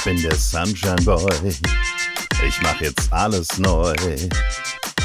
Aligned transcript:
Ich 0.00 0.04
bin 0.04 0.22
der 0.22 0.34
Sunshine 0.34 0.96
Boy. 1.04 1.54
Ich 2.48 2.62
mach 2.62 2.80
jetzt 2.80 3.12
alles 3.12 3.58
neu. 3.58 3.94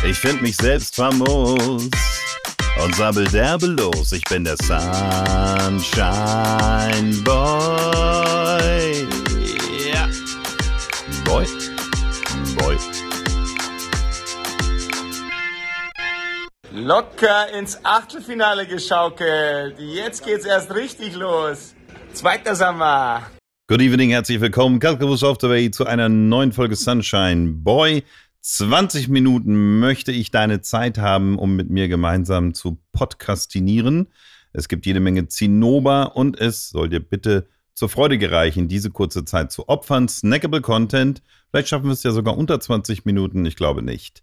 Ich 0.05 0.17
find 0.17 0.41
mich 0.41 0.55
selbst 0.55 0.95
famos 0.95 1.89
und 2.81 2.95
sabbel 2.95 3.25
derbe 3.27 3.65
los. 3.65 4.13
Ich 4.13 4.23
bin 4.23 4.45
der 4.45 4.55
Sunshine 4.55 5.91
Boy. 7.25 9.05
Ja. 9.93 10.07
Boy. 11.25 11.45
Boy. 12.57 12.77
Locker 16.71 17.49
ins 17.49 17.83
Achtelfinale 17.83 18.65
geschaukelt. 18.65 19.77
Jetzt 19.77 20.23
geht's 20.23 20.45
erst 20.45 20.73
richtig 20.73 21.15
los. 21.15 21.75
Zweiter 22.13 22.55
Sommer. 22.55 23.23
Good 23.67 23.81
evening, 23.81 24.11
herzlich 24.11 24.41
willkommen. 24.41 24.77
Kalkabus 24.77 25.23
auf 25.23 25.39
the 25.41 25.49
way 25.49 25.71
zu 25.71 25.87
einer 25.87 26.07
neuen 26.07 26.51
Folge 26.51 26.75
Sunshine 26.75 27.51
Boy. 27.63 28.03
20 28.41 29.07
Minuten 29.07 29.79
möchte 29.79 30.11
ich 30.11 30.29
deine 30.29 30.61
Zeit 30.61 30.99
haben, 30.99 31.39
um 31.39 31.55
mit 31.55 31.71
mir 31.71 31.87
gemeinsam 31.87 32.53
zu 32.53 32.77
podcastinieren. 32.93 34.09
Es 34.53 34.67
gibt 34.67 34.85
jede 34.85 34.99
Menge 34.99 35.29
Zinnober 35.29 36.15
und 36.15 36.39
es 36.39 36.69
soll 36.69 36.89
dir 36.89 36.99
bitte 36.99 37.47
zur 37.73 37.89
Freude 37.89 38.19
gereichen, 38.19 38.67
diese 38.67 38.91
kurze 38.91 39.25
Zeit 39.25 39.51
zu 39.51 39.67
opfern. 39.67 40.07
Snackable 40.07 40.61
Content. 40.61 41.23
Vielleicht 41.49 41.69
schaffen 41.69 41.85
wir 41.85 41.93
es 41.93 42.03
ja 42.03 42.11
sogar 42.11 42.37
unter 42.37 42.59
20 42.59 43.03
Minuten. 43.05 43.47
Ich 43.47 43.55
glaube 43.55 43.81
nicht. 43.81 44.21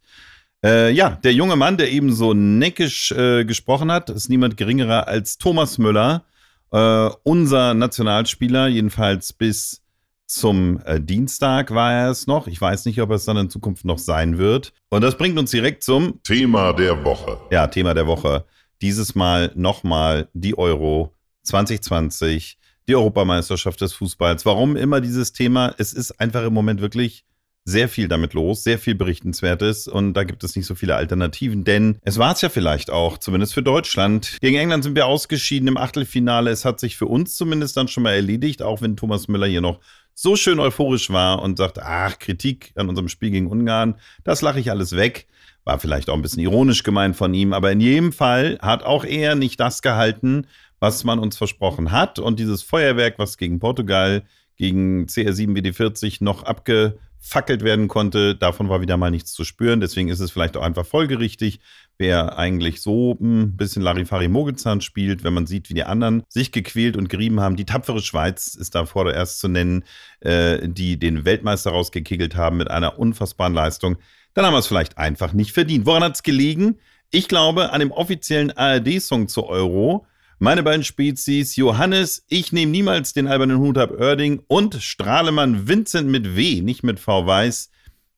Äh, 0.65 0.93
ja, 0.93 1.19
der 1.25 1.35
junge 1.35 1.57
Mann, 1.57 1.79
der 1.79 1.91
eben 1.91 2.13
so 2.13 2.33
neckisch 2.33 3.11
äh, 3.11 3.45
gesprochen 3.45 3.91
hat, 3.91 4.09
ist 4.09 4.29
niemand 4.29 4.57
geringerer 4.57 5.09
als 5.09 5.39
Thomas 5.39 5.79
Müller 5.79 6.27
äh, 6.73 7.11
unser 7.23 7.75
Nationalspieler, 7.75 8.69
jedenfalls 8.69 9.33
bis 9.33 9.83
zum 10.27 10.81
äh, 10.87 11.01
Dienstag 11.01 11.75
war 11.75 11.93
er 11.93 12.11
es 12.11 12.27
noch. 12.27 12.47
Ich 12.47 12.61
weiß 12.61 12.87
nicht, 12.87 13.01
ob 13.03 13.11
er 13.11 13.17
es 13.17 13.27
dann 13.27 13.37
in 13.37 13.51
Zukunft 13.51 13.85
noch 13.85 13.99
sein 13.99 14.39
wird. 14.39 14.73
Und 14.89 15.03
das 15.03 15.19
bringt 15.19 15.39
uns 15.39 15.51
direkt 15.51 15.83
zum 15.83 16.23
Thema 16.23 16.73
der 16.73 17.05
Woche. 17.05 17.39
Ja, 17.51 17.67
Thema 17.67 17.93
der 17.93 18.07
Woche. 18.07 18.45
Dieses 18.81 19.15
Mal 19.15 19.53
nochmal 19.55 20.29
die 20.33 20.57
Euro 20.57 21.15
2020, 21.43 22.59
die 22.89 22.97
Europameisterschaft 22.97 23.81
des 23.81 23.93
Fußballs. 23.93 24.47
Warum 24.47 24.77
immer 24.77 25.01
dieses 25.01 25.33
Thema? 25.33 25.75
Es 25.77 25.93
ist 25.93 26.19
einfach 26.19 26.43
im 26.45 26.55
Moment 26.55 26.81
wirklich 26.81 27.25
sehr 27.65 27.89
viel 27.89 28.09
damit 28.09 28.35
los, 28.35 28.65
sehr 28.65 28.79
viel 28.79 28.95
Berichtenswertes 28.95 29.87
und 29.87 30.15
da 30.15 30.25
gibt 30.25 30.43
es 30.43 30.57
nicht 30.57 30.67
so 30.67 30.75
viele 30.75 30.97
Alternativen, 30.97 31.65
denn 31.65 31.99
es 32.03 32.19
war 32.19 32.33
es 32.33 32.41
ja 32.41 32.49
vielleicht 32.49 32.91
auch, 32.91 33.19
zumindest 33.19 33.55
für 33.55 33.63
Deutschland. 33.63 34.39
Gegen 34.41 34.59
England 34.59 34.83
sind 34.83 34.97
wir 34.97 35.07
ausgeschieden 35.07 35.69
im 35.69 35.77
Achtelfinale. 35.77 36.51
Es 36.51 36.65
hat 36.65 36.81
sich 36.81 36.97
für 36.97 37.07
uns 37.07 37.37
zumindest 37.37 37.77
dann 37.77 37.89
schon 37.89 38.03
mal 38.03 38.15
erledigt, 38.15 38.63
auch 38.63 38.83
wenn 38.83 38.97
Thomas 38.97 39.29
Müller 39.29 39.47
hier 39.47 39.61
noch 39.61 39.81
so 40.15 40.37
schön 40.37 40.59
euphorisch 40.59 41.11
war 41.11 41.41
und 41.41 41.57
sagt, 41.57 41.79
ach, 41.81 42.19
Kritik 42.19 42.73
an 42.75 42.89
unserem 42.89 43.09
Spiel 43.09 43.31
gegen 43.31 43.47
Ungarn, 43.47 43.95
das 44.25 44.43
lache 44.43 44.61
ich 44.61 44.71
alles 44.71 44.97
weg. 44.97 45.27
War 45.65 45.79
vielleicht 45.79 46.11
auch 46.11 46.15
ein 46.15 46.23
bisschen 46.23 46.43
ironisch 46.43 46.83
gemeint 46.83 47.17
von 47.17 47.33
ihm, 47.33 47.53
aber 47.53 47.71
in 47.71 47.81
jedem 47.81 48.13
Fall 48.13 48.59
hat 48.61 48.83
auch 48.83 49.05
er 49.05 49.37
nicht 49.37 49.61
das 49.61 49.81
gehalten, 49.81 50.49
was 50.81 51.05
man 51.05 51.21
uns 51.21 51.37
versprochen 51.37 51.93
hat. 51.93 52.19
Und 52.19 52.41
dieses 52.41 52.63
Feuerwerk, 52.63 53.19
was 53.19 53.39
gegen 53.39 53.61
Portugal, 53.61 54.25
gegen 54.57 55.07
CR7 55.07 55.57
WD40 55.57 56.23
noch 56.25 56.43
abge 56.43 56.99
fackelt 57.25 57.63
werden 57.63 57.87
konnte. 57.87 58.35
Davon 58.35 58.69
war 58.69 58.81
wieder 58.81 58.97
mal 58.97 59.13
nichts 59.13 59.33
zu 59.33 59.45
spüren. 59.45 59.81
Deswegen 59.81 60.09
ist 60.09 60.19
es 60.19 60.33
vielleicht 60.33 60.57
auch 60.57 60.63
einfach 60.63 60.85
folgerichtig, 60.85 61.61
wer 61.97 62.37
eigentlich 62.37 62.83
so 62.83 63.13
ein 63.13 63.43
hm, 63.43 63.57
bisschen 63.57 63.81
Larifari 63.81 64.27
Mogelzahn 64.27 64.81
spielt, 64.81 65.23
wenn 65.23 65.33
man 65.33 65.47
sieht, 65.47 65.71
wie 65.71 65.75
die 65.75 65.85
anderen 65.85 66.25
sich 66.29 66.51
gequält 66.51 66.97
und 66.97 67.09
gerieben 67.09 67.41
haben. 67.41 67.55
Die 67.55 67.65
tapfere 67.65 68.03
Schweiz 68.03 68.57
ist 68.57 68.75
da 68.75 68.87
vorerst 68.87 69.39
zu 69.39 69.47
nennen, 69.47 69.85
äh, 70.21 70.69
die 70.69 70.99
den 70.99 71.25
Weltmeister 71.25 71.71
rausgekegelt 71.71 72.35
haben 72.35 72.57
mit 72.57 72.71
einer 72.71 72.99
unfassbaren 72.99 73.55
Leistung. 73.55 73.99
Dann 74.35 74.45
haben 74.45 74.55
wir 74.55 74.59
es 74.59 74.67
vielleicht 74.67 74.99
einfach 74.99 75.33
nicht 75.33 75.53
verdient. 75.53 75.87
Woran 75.87 76.03
hat 76.03 76.17
es 76.17 76.25
gelegen? 76.25 76.79
Ich 77.13 77.29
glaube, 77.29 77.71
an 77.71 77.81
dem 77.81 77.93
offiziellen 77.93 78.51
ARD-Song 78.51 79.29
zu 79.29 79.47
Euro 79.47 80.07
meine 80.43 80.65
beiden 80.65 80.83
Spezies, 80.83 81.55
Johannes, 81.55 82.25
ich 82.27 82.51
nehme 82.51 82.73
niemals 82.73 83.13
den 83.13 83.29
albernen 83.29 83.59
Hut 83.59 83.79
ab 83.79 83.93
Oerding 83.93 84.43
und 84.49 84.75
Strahlemann 84.83 85.69
Vincent 85.69 86.09
mit 86.09 86.35
W, 86.35 86.63
nicht 86.63 86.83
mit 86.83 86.99
V 86.99 87.25
weiß. 87.25 87.71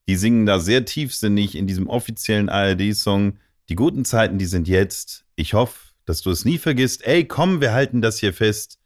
Die 0.09 0.17
singen 0.17 0.47
da 0.47 0.59
sehr 0.59 0.87
tiefsinnig 0.87 1.55
in 1.55 1.67
diesem 1.67 1.87
offiziellen 1.87 2.49
ARD-Song. 2.49 3.35
Die 3.69 3.75
guten 3.75 4.07
Zeiten, 4.07 4.39
die 4.39 4.47
sind 4.47 4.69
jetzt. 4.69 5.27
Ich 5.37 5.53
hoffe, 5.53 5.79
dass 6.07 6.23
du 6.23 6.31
es 6.31 6.47
nie 6.47 6.57
vergisst. 6.57 7.07
Ey, 7.07 7.27
komm, 7.27 7.61
wir 7.61 7.75
halten 7.75 8.01
das 8.01 8.21
hier 8.21 8.33
fest. 8.33 8.79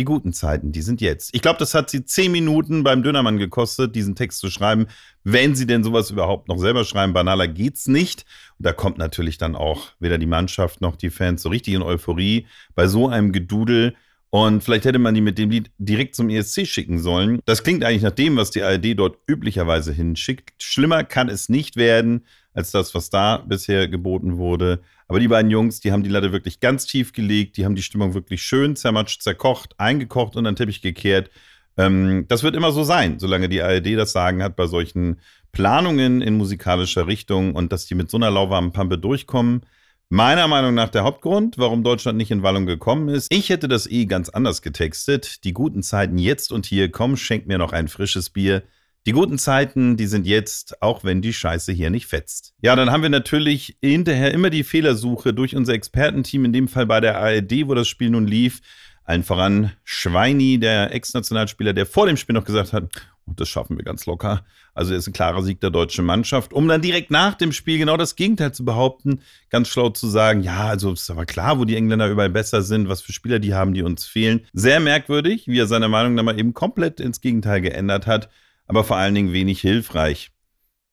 Die 0.00 0.06
guten 0.06 0.32
Zeiten, 0.32 0.72
die 0.72 0.80
sind 0.80 1.02
jetzt. 1.02 1.28
Ich 1.34 1.42
glaube, 1.42 1.58
das 1.58 1.74
hat 1.74 1.90
sie 1.90 2.06
zehn 2.06 2.32
Minuten 2.32 2.84
beim 2.84 3.02
Dönermann 3.02 3.36
gekostet, 3.36 3.94
diesen 3.94 4.14
Text 4.14 4.38
zu 4.38 4.48
schreiben. 4.48 4.86
Wenn 5.24 5.54
sie 5.54 5.66
denn 5.66 5.84
sowas 5.84 6.10
überhaupt 6.10 6.48
noch 6.48 6.56
selber 6.56 6.86
schreiben, 6.86 7.12
banaler 7.12 7.48
geht's 7.48 7.86
nicht. 7.86 8.24
Und 8.58 8.64
da 8.64 8.72
kommt 8.72 8.96
natürlich 8.96 9.36
dann 9.36 9.54
auch 9.54 9.88
weder 9.98 10.16
die 10.16 10.24
Mannschaft 10.24 10.80
noch 10.80 10.96
die 10.96 11.10
Fans 11.10 11.42
so 11.42 11.50
richtig 11.50 11.74
in 11.74 11.82
Euphorie 11.82 12.46
bei 12.74 12.86
so 12.86 13.08
einem 13.08 13.30
Gedudel. 13.30 13.94
Und 14.30 14.64
vielleicht 14.64 14.86
hätte 14.86 14.98
man 14.98 15.14
die 15.14 15.20
mit 15.20 15.36
dem 15.36 15.50
Lied 15.50 15.70
direkt 15.76 16.14
zum 16.14 16.30
ESC 16.30 16.66
schicken 16.66 16.98
sollen. 16.98 17.40
Das 17.44 17.62
klingt 17.62 17.84
eigentlich 17.84 18.00
nach 18.00 18.10
dem, 18.10 18.38
was 18.38 18.50
die 18.50 18.62
ARD 18.62 18.98
dort 18.98 19.18
üblicherweise 19.26 19.92
hinschickt. 19.92 20.54
Schlimmer 20.62 21.04
kann 21.04 21.28
es 21.28 21.50
nicht 21.50 21.76
werden 21.76 22.24
als 22.54 22.70
das, 22.70 22.94
was 22.94 23.10
da 23.10 23.36
bisher 23.36 23.86
geboten 23.86 24.38
wurde. 24.38 24.80
Aber 25.10 25.18
die 25.18 25.26
beiden 25.26 25.50
Jungs, 25.50 25.80
die 25.80 25.90
haben 25.90 26.04
die 26.04 26.08
Latte 26.08 26.30
wirklich 26.30 26.60
ganz 26.60 26.86
tief 26.86 27.12
gelegt, 27.12 27.56
die 27.56 27.64
haben 27.64 27.74
die 27.74 27.82
Stimmung 27.82 28.14
wirklich 28.14 28.42
schön 28.42 28.76
zermatscht, 28.76 29.22
zerkocht, 29.22 29.74
eingekocht 29.76 30.36
und 30.36 30.46
an 30.46 30.54
den 30.54 30.56
Teppich 30.56 30.82
gekehrt. 30.82 31.30
Ähm, 31.76 32.26
das 32.28 32.44
wird 32.44 32.54
immer 32.54 32.70
so 32.70 32.84
sein, 32.84 33.18
solange 33.18 33.48
die 33.48 33.60
ARD 33.60 33.98
das 33.98 34.12
Sagen 34.12 34.40
hat 34.40 34.54
bei 34.54 34.68
solchen 34.68 35.20
Planungen 35.50 36.22
in 36.22 36.36
musikalischer 36.36 37.08
Richtung 37.08 37.56
und 37.56 37.72
dass 37.72 37.86
die 37.86 37.96
mit 37.96 38.08
so 38.08 38.18
einer 38.18 38.30
lauwarmen 38.30 38.70
Pampe 38.70 38.98
durchkommen. 38.98 39.66
Meiner 40.10 40.46
Meinung 40.46 40.74
nach 40.74 40.90
der 40.90 41.02
Hauptgrund, 41.02 41.58
warum 41.58 41.82
Deutschland 41.82 42.16
nicht 42.16 42.30
in 42.30 42.44
Wallung 42.44 42.66
gekommen 42.66 43.08
ist. 43.08 43.26
Ich 43.32 43.48
hätte 43.48 43.66
das 43.66 43.88
eh 43.88 44.06
ganz 44.06 44.28
anders 44.28 44.62
getextet. 44.62 45.42
Die 45.42 45.52
guten 45.52 45.82
Zeiten 45.82 46.18
jetzt 46.18 46.52
und 46.52 46.66
hier, 46.66 46.88
komm, 46.88 47.16
schenk 47.16 47.48
mir 47.48 47.58
noch 47.58 47.72
ein 47.72 47.88
frisches 47.88 48.30
Bier. 48.30 48.62
Die 49.10 49.14
guten 49.14 49.38
Zeiten, 49.38 49.96
die 49.96 50.06
sind 50.06 50.24
jetzt, 50.24 50.80
auch 50.82 51.02
wenn 51.02 51.20
die 51.20 51.32
Scheiße 51.32 51.72
hier 51.72 51.90
nicht 51.90 52.06
fetzt. 52.06 52.54
Ja, 52.62 52.76
dann 52.76 52.92
haben 52.92 53.02
wir 53.02 53.10
natürlich 53.10 53.76
hinterher 53.82 54.30
immer 54.30 54.50
die 54.50 54.62
Fehlersuche 54.62 55.34
durch 55.34 55.56
unser 55.56 55.72
Expertenteam, 55.72 56.44
in 56.44 56.52
dem 56.52 56.68
Fall 56.68 56.86
bei 56.86 57.00
der 57.00 57.18
ARD, 57.18 57.66
wo 57.66 57.74
das 57.74 57.88
Spiel 57.88 58.10
nun 58.10 58.28
lief. 58.28 58.60
Allen 59.02 59.24
voran 59.24 59.72
Schweini, 59.82 60.60
der 60.60 60.94
Ex-Nationalspieler, 60.94 61.72
der 61.72 61.86
vor 61.86 62.06
dem 62.06 62.16
Spiel 62.16 62.34
noch 62.34 62.44
gesagt 62.44 62.72
hat, 62.72 62.84
oh, 63.26 63.32
das 63.34 63.48
schaffen 63.48 63.76
wir 63.76 63.84
ganz 63.84 64.06
locker. 64.06 64.44
Also 64.74 64.94
ist 64.94 65.08
ein 65.08 65.12
klarer 65.12 65.42
Sieg 65.42 65.60
der 65.60 65.70
deutschen 65.70 66.04
Mannschaft, 66.04 66.52
um 66.52 66.68
dann 66.68 66.80
direkt 66.80 67.10
nach 67.10 67.34
dem 67.34 67.50
Spiel 67.50 67.78
genau 67.78 67.96
das 67.96 68.14
Gegenteil 68.14 68.52
zu 68.52 68.64
behaupten, 68.64 69.22
ganz 69.48 69.66
schlau 69.66 69.90
zu 69.90 70.06
sagen, 70.06 70.44
ja, 70.44 70.68
also 70.68 70.92
ist 70.92 71.10
aber 71.10 71.26
klar, 71.26 71.58
wo 71.58 71.64
die 71.64 71.74
Engländer 71.74 72.08
überall 72.08 72.30
besser 72.30 72.62
sind, 72.62 72.88
was 72.88 73.02
für 73.02 73.12
Spieler 73.12 73.40
die 73.40 73.54
haben, 73.54 73.74
die 73.74 73.82
uns 73.82 74.06
fehlen. 74.06 74.46
Sehr 74.52 74.78
merkwürdig, 74.78 75.48
wie 75.48 75.58
er 75.58 75.66
seine 75.66 75.88
Meinung 75.88 76.14
dann 76.14 76.26
mal 76.26 76.38
eben 76.38 76.54
komplett 76.54 77.00
ins 77.00 77.20
Gegenteil 77.20 77.60
geändert 77.60 78.06
hat 78.06 78.28
aber 78.70 78.84
vor 78.84 78.96
allen 78.96 79.16
Dingen 79.16 79.32
wenig 79.32 79.60
hilfreich. 79.60 80.30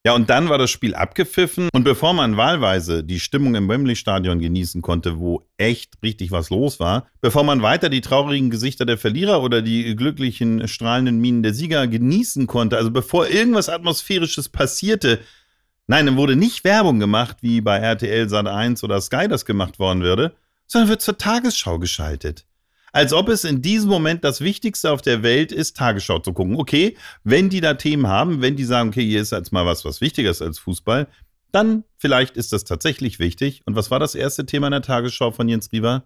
Ja, 0.04 0.16
und 0.16 0.32
dann 0.32 0.50
war 0.50 0.58
das 0.58 0.72
Spiel 0.72 0.96
abgepfiffen 0.96 1.70
und 1.74 1.84
bevor 1.84 2.14
man 2.14 2.38
wahlweise 2.38 3.04
die 3.04 3.20
Stimmung 3.20 3.54
im 3.54 3.70
Wembley-Stadion 3.70 4.40
genießen 4.40 4.82
konnte, 4.82 5.20
wo 5.20 5.48
echt 5.58 5.94
richtig 6.02 6.32
was 6.32 6.50
los 6.50 6.80
war, 6.80 7.08
bevor 7.22 7.44
man 7.44 7.62
weiter 7.62 7.90
die 7.90 8.02
traurigen 8.02 8.50
Gesichter 8.50 8.86
der 8.86 8.98
Verlierer 8.98 9.44
oder 9.44 9.62
die 9.62 9.96
glücklichen, 9.96 10.68
strahlenden 10.68 11.20
Minen 11.20 11.44
der 11.44 11.54
Sieger 11.54 11.88
genießen 11.88 12.48
konnte, 12.48 12.78
also 12.78 12.90
bevor 12.90 13.28
irgendwas 13.28 13.70
Atmosphärisches 13.70 14.50
passierte, 14.50 15.20
nein, 15.86 16.08
dann 16.08 16.18
wurde 16.18 16.36
nicht 16.36 16.64
Werbung 16.64 17.00
gemacht, 17.00 17.38
wie 17.42 17.62
bei 17.62 17.78
RTL 17.78 18.28
Sat 18.28 18.48
1 18.48 18.84
oder 18.84 19.00
Sky 19.02 19.28
das 19.28 19.46
gemacht 19.46 19.78
worden 19.78 20.02
würde, 20.02 20.34
sondern 20.66 20.90
wird 20.90 21.02
zur 21.04 21.20
Tagesschau 21.20 21.78
geschaltet 21.78 22.47
als 22.92 23.14
ob 23.14 23.30
es 23.30 23.44
in 23.44 23.62
diesem 23.62 23.90
Moment 23.90 24.24
das 24.24 24.42
Wichtigste 24.42 24.92
auf 24.92 25.02
der 25.02 25.24
Welt 25.24 25.52
ist, 25.52 25.78
Tagesschau 25.78 26.20
zu 26.20 26.34
gucken. 26.34 26.56
Okay, 26.56 26.98
wenn 27.24 27.50
die 27.50 27.62
da 27.62 27.76
Themen 27.76 28.08
haben, 28.08 28.42
wenn 28.42 28.56
die 28.56 28.64
sagen, 28.64 28.90
okay, 28.90 29.06
hier 29.06 29.22
ist 29.22 29.32
jetzt 29.32 29.52
mal 29.52 29.66
was, 29.66 29.86
was 29.86 30.02
wichtiger 30.02 30.32
ist 30.32 30.42
als 30.42 30.60
Fußball, 30.60 31.08
dann 31.52 31.84
vielleicht 31.98 32.38
ist 32.38 32.54
das 32.54 32.64
tatsächlich 32.64 33.20
wichtig. 33.20 33.62
Und 33.66 33.76
was 33.76 33.92
war 33.92 34.00
das 34.00 34.16
erste 34.16 34.46
Thema 34.46 34.68
in 34.68 34.72
der 34.72 34.82
Tagesschau 34.82 35.32
von 35.32 35.48
Jens 35.48 35.72
Riewer? 35.72 36.04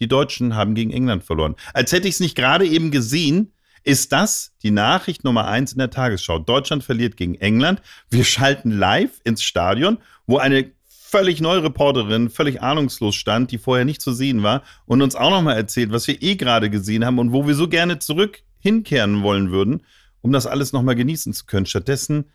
Die 0.00 0.08
Deutschen 0.08 0.54
haben 0.54 0.74
gegen 0.74 0.92
England 0.92 1.24
verloren. 1.24 1.56
Als 1.74 1.92
hätte 1.92 2.08
ich 2.08 2.14
es 2.14 2.20
nicht 2.20 2.34
gerade 2.34 2.66
eben 2.66 2.90
gesehen, 2.90 3.52
ist 3.82 4.12
das 4.12 4.52
die 4.62 4.70
Nachricht 4.70 5.24
Nummer 5.24 5.46
eins 5.46 5.72
in 5.72 5.78
der 5.78 5.90
Tagesschau. 5.90 6.38
Deutschland 6.38 6.84
verliert 6.84 7.16
gegen 7.16 7.34
England. 7.36 7.80
Wir 8.10 8.24
schalten 8.24 8.70
live 8.70 9.20
ins 9.24 9.42
Stadion, 9.42 9.98
wo 10.26 10.38
eine 10.38 10.70
völlig 11.10 11.40
neue 11.40 11.64
Reporterin, 11.64 12.30
völlig 12.30 12.62
ahnungslos 12.62 13.16
stand, 13.16 13.50
die 13.50 13.58
vorher 13.58 13.84
nicht 13.84 14.00
zu 14.00 14.12
sehen 14.12 14.44
war 14.44 14.62
und 14.86 15.02
uns 15.02 15.16
auch 15.16 15.30
nochmal 15.30 15.56
erzählt, 15.56 15.90
was 15.90 16.06
wir 16.06 16.22
eh 16.22 16.36
gerade 16.36 16.70
gesehen 16.70 17.04
haben 17.04 17.18
und 17.18 17.32
wo 17.32 17.48
wir 17.48 17.54
so 17.54 17.68
gerne 17.68 17.98
zurück 17.98 18.42
hinkehren 18.60 19.22
wollen 19.22 19.50
würden, 19.50 19.82
um 20.20 20.30
das 20.32 20.46
alles 20.46 20.72
nochmal 20.72 20.94
genießen 20.94 21.32
zu 21.32 21.46
können. 21.46 21.66
Stattdessen 21.66 22.26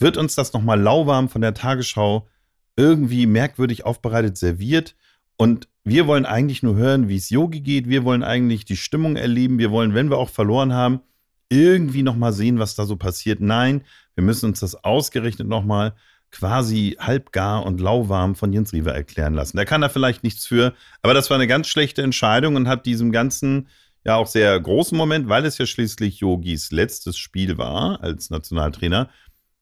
wird 0.00 0.16
uns 0.16 0.34
das 0.34 0.52
nochmal 0.52 0.80
lauwarm 0.80 1.28
von 1.28 1.40
der 1.40 1.54
Tagesschau 1.54 2.28
irgendwie 2.76 3.26
merkwürdig 3.26 3.84
aufbereitet 3.86 4.36
serviert 4.36 4.96
und 5.36 5.68
wir 5.84 6.06
wollen 6.08 6.26
eigentlich 6.26 6.64
nur 6.64 6.76
hören, 6.76 7.08
wie 7.08 7.16
es 7.16 7.30
Yogi 7.30 7.60
geht. 7.60 7.88
Wir 7.88 8.04
wollen 8.04 8.22
eigentlich 8.22 8.64
die 8.64 8.76
Stimmung 8.76 9.16
erleben. 9.16 9.58
Wir 9.58 9.70
wollen, 9.70 9.94
wenn 9.94 10.10
wir 10.10 10.18
auch 10.18 10.28
verloren 10.28 10.74
haben, 10.74 11.00
irgendwie 11.48 12.02
nochmal 12.02 12.32
sehen, 12.32 12.58
was 12.58 12.74
da 12.74 12.84
so 12.84 12.96
passiert. 12.96 13.40
Nein, 13.40 13.84
wir 14.14 14.24
müssen 14.24 14.46
uns 14.46 14.60
das 14.60 14.84
ausgerechnet 14.84 15.48
nochmal 15.48 15.94
quasi 16.30 16.96
halbgar 16.98 17.64
und 17.64 17.80
lauwarm 17.80 18.34
von 18.34 18.52
Jens 18.52 18.72
Riewer 18.72 18.92
erklären 18.92 19.34
lassen. 19.34 19.56
Der 19.56 19.66
kann 19.66 19.80
da 19.80 19.88
vielleicht 19.88 20.22
nichts 20.24 20.46
für, 20.46 20.74
aber 21.02 21.14
das 21.14 21.30
war 21.30 21.36
eine 21.36 21.46
ganz 21.46 21.68
schlechte 21.68 22.02
Entscheidung 22.02 22.56
und 22.56 22.68
hat 22.68 22.86
diesem 22.86 23.12
ganzen 23.12 23.68
ja 24.04 24.16
auch 24.16 24.26
sehr 24.26 24.58
großen 24.58 24.96
Moment, 24.96 25.28
weil 25.28 25.44
es 25.44 25.58
ja 25.58 25.66
schließlich 25.66 26.20
Yogis 26.20 26.70
letztes 26.70 27.18
Spiel 27.18 27.58
war 27.58 28.02
als 28.02 28.30
Nationaltrainer, 28.30 29.10